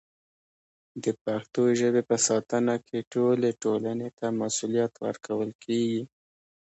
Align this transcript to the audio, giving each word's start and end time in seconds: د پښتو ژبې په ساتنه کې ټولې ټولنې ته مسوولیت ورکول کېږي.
د 1.03 1.05
پښتو 1.23 1.61
ژبې 1.79 2.01
په 2.09 2.15
ساتنه 2.27 2.75
کې 2.87 3.07
ټولې 3.13 3.49
ټولنې 3.63 4.09
ته 4.17 4.25
مسوولیت 4.39 4.93
ورکول 5.05 5.49
کېږي. 5.63 6.01